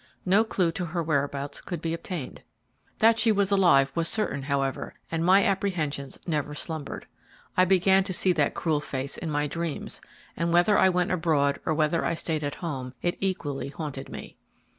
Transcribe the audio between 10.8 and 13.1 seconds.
went abroad or whether I stayed at home,